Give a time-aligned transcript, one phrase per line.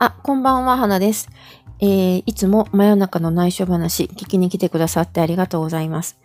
[0.00, 1.28] あ、こんばんは、花です。
[1.80, 6.20] えー、いつも真夜中の内緒話聞きに来てくださってありがとうございます。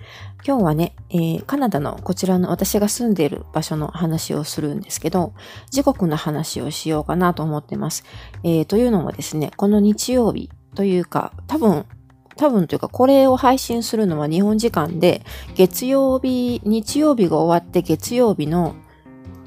[0.45, 5.33] 今日はね、えー、カナダのこちらの私が住んでいる場所の話をするんですけど、
[5.71, 8.03] 時刻の話をしようかなと思ってます。
[8.43, 11.87] えー、というのはですね、この日曜日というか、多分、
[12.35, 18.75] 多分というか、これを配信するのは日本時間で、月曜日、日曜日が終わって月曜日の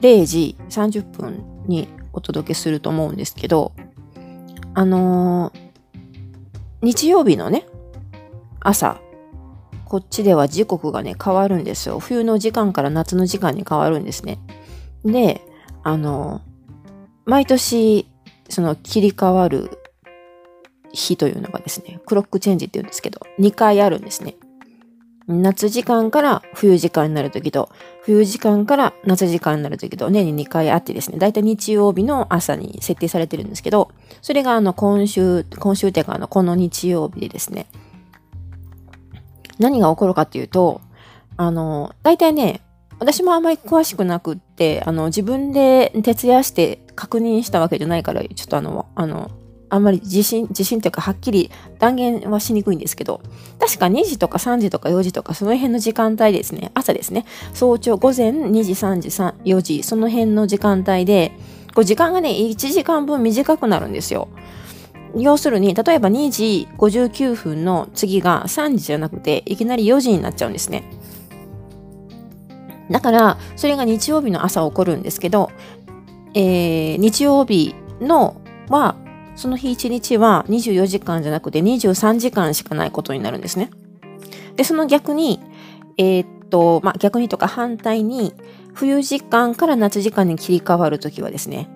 [0.00, 3.70] 0時30分にお届けすると思うんですけど、
[4.76, 5.70] あのー、
[6.82, 7.64] 日曜日のね、
[8.60, 9.00] 朝、
[9.86, 11.98] こっちでは時刻がね、変わるんですよ。
[11.98, 14.38] 冬の時間から夏の時間に変わるんですね。
[15.02, 15.40] で、
[15.82, 16.90] あのー、
[17.24, 18.06] 毎年、
[18.50, 19.78] その切り替わる
[20.92, 24.36] 日というのがですね、クロックチェンジって言うんですけど、2回あるんですね。
[25.28, 27.68] 夏時間から冬時間になるときと、
[28.02, 33.90] 冬時間から夏時間になるときと、年に2回あってですね、だいたい日曜日の朝に設定されてるんですけど、
[34.22, 37.66] それがあの今週、今週っていうかあのこの日曜日でですね、
[39.58, 40.80] 何が起こるかっていうと、
[41.36, 42.60] あの、だいたいね、
[42.98, 49.30] 私もあんまり詳しくなくって、あの、自分で徹夜して確認したわけじゃないから、ちょっとあの、あの、
[49.68, 53.20] あんまり自信、自信というかはっきり断言はしにくいんですけど、
[53.58, 61.32] 確か2時とか3時とか4時とかその辺の時間帯ですね、朝ですね、早朝午前2時、3時、3 4時、その辺の時間帯で、
[61.74, 64.28] こう時間がね、1時間分短くなるんですよ。
[65.16, 70.84] 要するに、例えば2時59分の次が3時じゃなくて、いきなり4時になっちゃうんですね。
[72.90, 75.50] だから、それが日曜日の朝起こるんですけど、
[76.34, 78.96] えー、日曜日のは、
[79.36, 83.70] その日一日は24時間じゃなくて23時間しかないことになるんですね。
[84.56, 85.40] で、その逆に、
[85.98, 88.34] えー、っと、まあ、逆にとか反対に、
[88.74, 91.68] 冬時間から夏時間に切り替わるときはですね、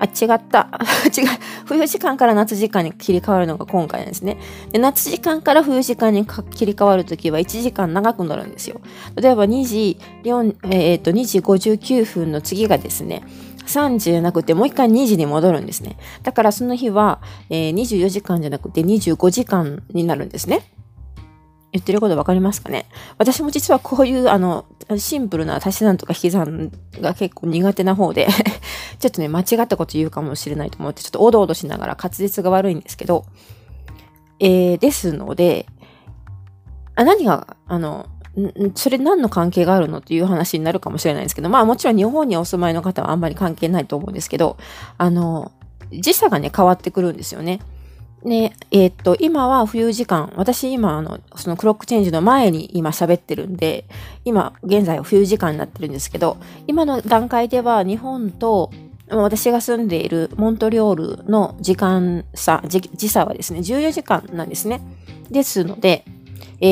[0.00, 0.70] あ、違った。
[1.14, 1.28] 違う。
[1.66, 4.38] 冬時間から夏時間に切り替わるのが今回なんですね。
[4.72, 8.80] で夏時間から冬時間に切り替わるときは1時間長くなるんですよ。
[9.14, 13.22] 例えば2時、4えー、っと、2時59分の次がですね、
[13.70, 15.96] 3時じゃなくてもう一回2時に戻るんですね。
[16.22, 20.70] だからその日は、えー、24時間じゃなくて25時間になるんですね。
[21.72, 22.86] 言ってることわかりますかね？
[23.18, 24.64] 私も実はこういうあの、
[24.96, 28.26] シンプルな足し算とか引き算が結構苦手な方で
[28.98, 33.24] ちょっとね、間違ったこと言うかもしれないと思って、ちょっとおどおどしながら滑舌が悪いんですけど、
[34.40, 35.66] えー、ですので、
[36.96, 38.06] あ何が、あの、
[38.74, 44.56] それ何の関係があるのっていう話になるかもしれないんですけど、まあもちろん日本にお住まいの方はあんまり関係ないと思うんですけど、
[44.98, 45.52] あの、
[45.92, 47.60] 時差がね、変わってくるんですよね。
[48.22, 53.86] ね、えー、っと、今は冬時間、私今、あの、そのクロックチェンジの前に今喋ってるんで、
[54.24, 56.36] 今、現在は冬時間になってるんですけど、
[56.66, 58.70] 今の段階では日本と
[59.08, 64.82] 私が住んでいるモントリオールの時間差、時差はですね、14時間なんですね。
[65.30, 66.04] ですので、
[66.60, 66.66] え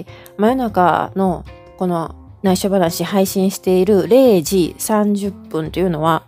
[0.00, 0.06] ー、
[0.36, 1.44] 真夜中の
[1.76, 6.24] この内緒話配信している0時30分というのは、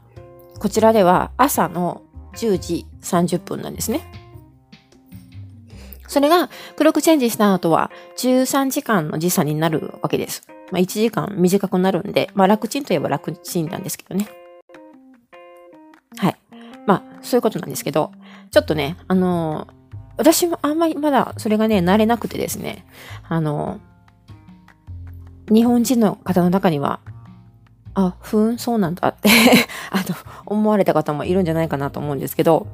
[0.59, 2.03] こちらでは朝の
[2.35, 4.01] 10時30分なんですね。
[6.07, 10.47] それが、クロックチェンジした後は13時間の時差になるわけです。
[10.71, 14.29] まあ、1時間短くなるんで、まあ、楽ちんといえば楽ちんなんですけどね。
[16.17, 16.37] はい。
[16.87, 18.13] まあ、そういうことなんですけど、
[18.51, 19.85] ちょっとね、あのー
[20.17, 22.87] 私もあんまりまだそれがね、慣れなくてですね、
[23.29, 23.81] あの、
[25.51, 27.01] 日本人の方の中には、
[27.95, 29.29] あ、ふん、そうなんだって
[29.91, 30.05] あの、
[30.47, 32.67] 思われた方もいるんじゃないかなと思うんですけど、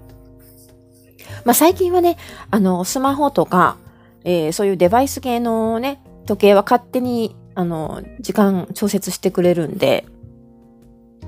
[1.45, 2.17] まあ最近はね、
[2.51, 3.77] あの、スマホとか、
[4.25, 10.07] えー、そういうデバイス系のね、時計は勝手に、あの、時間調節してくれるんで、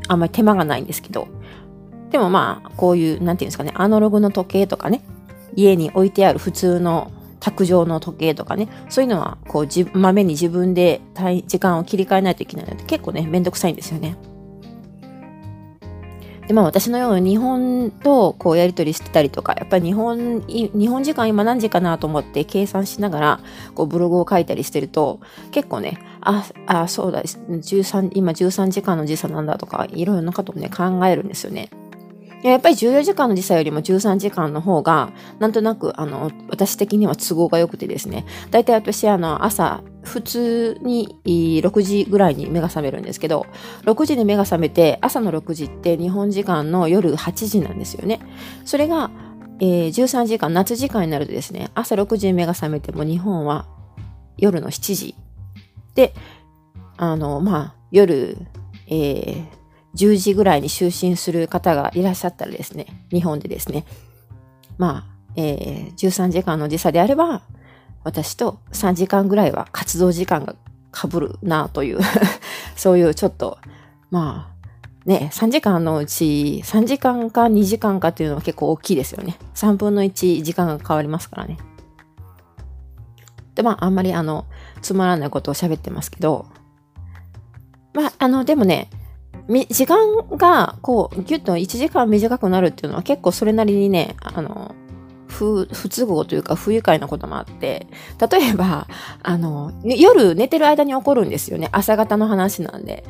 [0.08, 1.28] あんまり手間がないんですけど、
[2.10, 5.02] でもまあ、こういう、なんていうんですかね、アナログの時計とかね、
[5.54, 7.10] 家に置いてある普通の
[7.42, 11.00] 卓上の時計とかね、そういうのは、こう、じ、まめに自分で
[11.46, 14.16] 時間を切り替えないといけないので、結構ね、めんどくさいんですよね。
[16.46, 23.40] で、まあ私のように日本とこうやりとりしてたりとか、やっぱり日本、日本時間今何時かなと思って計算しながら、
[23.74, 25.18] こうブログを書いたりしてると、
[25.50, 31.70] 結構ね、あ、あ、そうだ、13、今13時間の時差なんだとか、いろいろなことをね、考えるんですよね。
[32.42, 38.24] やっぱり14時間の時差よりも13時間の方が、なんとなく、あの、私的には都合が良くてですね。
[38.50, 43.46] だいたい私、あの、朝、普通に6時ぐらいに目が覚めるんですけど、
[43.84, 48.20] 6時に目が覚めて、朝の6時って日本時間の夜8時なんですよね。
[48.64, 49.10] それが、
[49.60, 53.66] えー、13時間、夏時間になるとですね、朝6時に目が覚めても日本は
[54.36, 55.14] 夜の7時。
[55.94, 56.14] で、
[56.96, 58.36] あの、まあ、夜、
[58.88, 59.44] えー、
[59.94, 63.84] 10時ぐらいに就寝する方がいらっしゃったらですね、日本でですね、
[64.78, 67.42] まあ、えー、13時間の時差であれば、
[68.04, 70.56] 私と3時間ぐらいは活動時間が
[70.92, 72.00] 被るなという
[72.76, 73.58] そういうちょっと、
[74.10, 79.38] まあ、ね、3時間のうち3時間か2時間かっていうのは結構大きいですよね。
[79.54, 81.58] 3分の1時間が変わりますからね。
[83.54, 84.46] で、まあ、あんまりあの、
[84.80, 86.46] つまらないことを喋ってますけど、
[87.94, 88.88] まあ、あの、でもね、
[89.48, 94.74] 時間が、こう、ぎゅっと1時間短くなるっていうのは結構それなりにね、あの、
[95.26, 97.86] 不、不都合というか不愉快なこともあって、
[98.30, 98.86] 例えば、
[99.22, 101.68] あの、夜寝てる間に起こるんですよね。
[101.72, 103.04] 朝方の話なんで。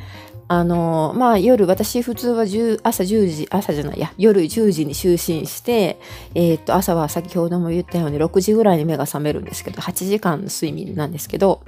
[0.48, 5.98] あの、まあ夜、私普通は10朝10時、朝じゃないや、夜10時に就寝して、
[6.34, 11.62] えー、っと、朝は先ほども言ったように6時ぐらいに目が覚めるんですけど、8時間の睡眠なんですけど、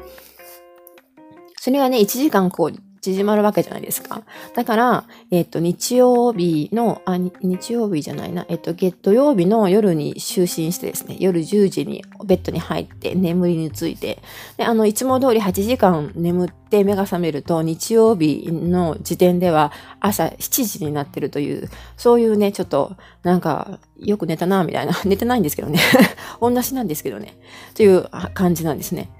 [1.58, 4.22] それがね、1時間こう、縮まるわけじゃないですか。
[4.54, 14.22] だから、えっ、と、日曜日の、あ、日曜日じゃないな、えっ、と、土曜日の夜に就寝してですね、夜10時にベッドに入って眠りについて、
[14.56, 24.94] で、あの、いつも通り8時間眠って目が覚めると、日曜日の時点では朝7時になってるという、そういうね、ちょっと、なんか、よく寝たな、みたいな。
[25.04, 25.78] 寝てないんですけどね。
[26.40, 27.36] 同じなんですけどね。
[27.74, 29.10] という感じなんですね。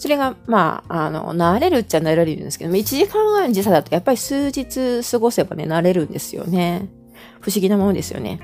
[0.00, 6.88] それが、まあ、あの、慣れるっちゃ慣れるんですけど、1時間ぐらいの時差だとやっぱり数日過ごせばね、慣れるんですよね。
[7.40, 8.40] 不思議なものですよね。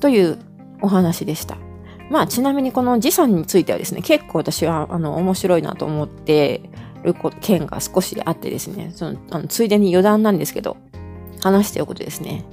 [0.00, 0.40] という
[0.80, 1.58] お話でした。
[2.10, 6.60] まあ、ちなみにこの時差についてはですね、結構私は、あの、面白いなと思って
[7.04, 10.76] る件が少しあってですね、その、あのついでに余談なんですけど、
[11.40, 12.44] 話しておくとですね、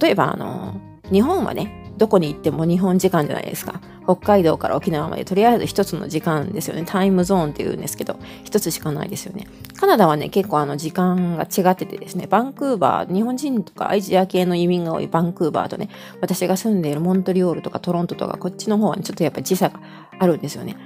[0.00, 0.80] 例えば、あの、
[1.12, 3.80] 日本はね、どこに行っても日本時間じゃないですか。
[4.04, 6.84] 北海道から沖縄までとりあえず一つの時間ですよね。
[6.86, 9.46] タイムゾーンっていうんですけど、一つしかないですよね。
[9.78, 15.88] カナダはね、結構あの時間が違っててですね、バンクーバー、日本人とかアジア系の移民が多いバンクーバーとね、
[16.20, 19.80] 私が住んでいるモントリオールとかトロントとかこっちの方は、ね、ちょっとやっぱ時差が
[20.18, 20.76] あるんですよね。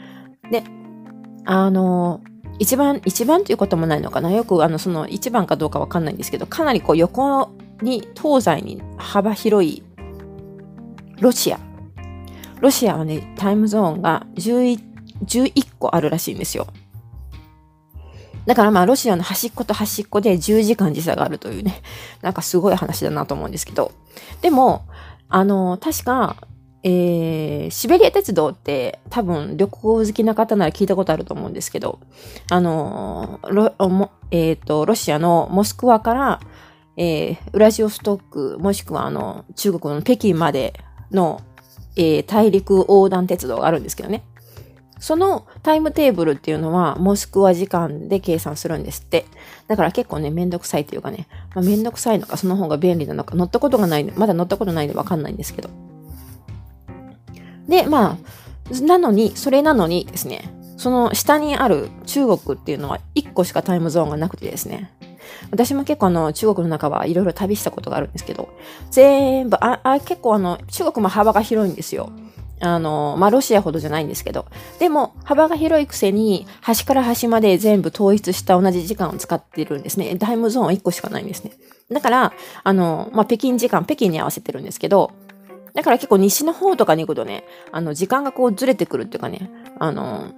[0.51, 0.65] で、
[1.45, 2.21] あの、
[2.59, 4.31] 一番、一番ということもないのかな。
[4.31, 7.51] よくあの、その一番かどうかわかんないんですけど、かなりこう横
[7.83, 9.83] に、東西に幅広い
[11.21, 11.61] ロシア
[12.61, 14.81] ロシアはね、タイムゾーンが 11,
[15.25, 16.67] 11個あるらしいんですよ。
[18.47, 21.83] だからまあロシアの端っこと端っこで10時間時差があるというね、
[22.23, 23.93] なんかすごい話だなと思うんですけど。
[24.43, 24.83] でも、
[25.29, 26.37] あの、確か、
[26.83, 32.01] えー、シベリア鉄道って多分旅行好きな方なら聞いたことあると思うんですけど、
[32.51, 33.73] あの、ロ
[34.31, 36.41] えっ、ー、と、ロシアのモスクワから、
[36.97, 40.75] えー、ウラジオストック、もしくはあの、中国の北京まで
[41.11, 41.43] の
[41.97, 44.23] えー、大陸横断鉄道があるんですけどね。
[44.99, 49.25] そのタイムテーブルっていうのは、モスクワ時間で計算するんですって。
[49.67, 55.71] だから結構ね、めんどくさいというかね、まあ、めんどくさいのか、その方が便利なのか、乗ったことがない、まだ乗ったことないんでわかんないんですけど。
[57.67, 64.91] で、まあ、なのに、それなのにですね、その下にある中国っていうのは1個しかタイムゾーンがなくてですね、
[65.51, 68.49] 私も結構あの、中国の中はいろいろ旅したことがあるんですけど、
[68.91, 72.11] 全部、あ、あ結構あの、中国も幅が広いんですよ。
[72.61, 74.45] あの、まあ、ロシアほどじゃないんですけど。
[74.79, 80.17] でも、幅が広いくせに、端から端まで全部統一した同じ時間を使ってるんですね。
[80.19, 81.53] タイムゾーンは1個しかないんですね。
[81.91, 85.11] だから、あの、まあ、北京時間、北京に合わせてるんですけど、
[85.75, 90.33] だから結構西の方とかに行くとね、あの、時間がこうずれてくるっていうかね、あの、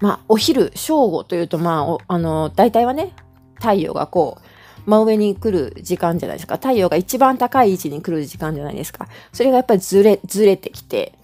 [0.00, 3.14] まあ、お昼、正午というと、まあ、あの、大体はね、
[3.54, 4.38] 太陽がこ
[4.86, 6.56] う、真上に来る時間じゃないですか。
[6.56, 9.08] 太陽が一番高い位置に来る時間じゃないですか。
[9.32, 11.14] それがやっぱりずれ、ずれてきて、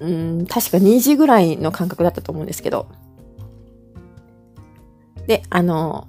[0.00, 2.88] うん、確か2時ぐらいの感覚だったと思うんですけど。
[5.26, 6.08] で、あの、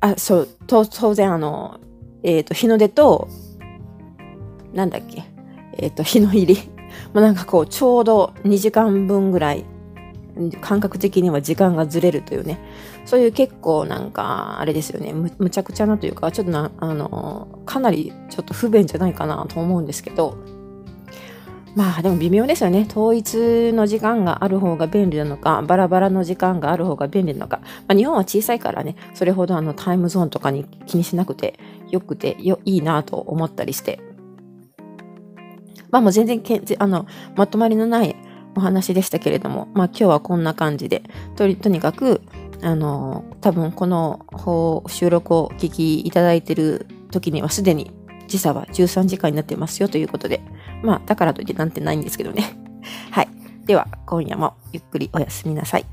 [0.00, 1.80] あ、そう、と当然あの、
[2.22, 3.28] えっ、ー、と、日の出と、
[4.72, 5.24] なんだっけ、
[5.78, 6.58] えっ、ー、と、日の入り
[7.12, 9.64] まあ、なんかこう、ちょうど2時間分ぐらい、
[10.62, 12.58] 感覚的には時間がずれるというね、
[13.04, 20.36] そういう結構なんか、あれですよねむ、むちゃくちゃなというか、ちょっとな、あの、かなりちょっと不便じゃないかなと思うんですけど、
[21.74, 22.86] まあでも微妙ですよね。
[22.88, 27.60] 統一の時間がある方が便利なのか、バラバラの時間がある方が便利なのか。
[27.88, 31.58] まあ、日本は小さいからね、それほどあのタイムゾーンとかに気にしなくて
[31.88, 34.00] よくてよいいなと思ったりして。
[35.92, 37.06] まあもう全然けあの、
[37.36, 38.16] まとまりのない
[38.56, 41.02] お話でしたけれども、まあ今日はこんな感じで、
[41.36, 42.22] ととにかく、
[42.62, 44.26] あの、多分この
[44.88, 47.92] 収録をお聞きいただいてる時にはすでに
[48.26, 50.40] 時差は13時間になってますよということで、
[50.82, 52.56] まあだからといってなんてないんですけどね。
[53.12, 53.28] はい。
[53.66, 55.84] では今夜もゆっくりおやすみなさい。